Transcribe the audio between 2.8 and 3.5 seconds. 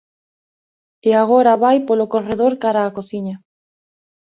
á cociña.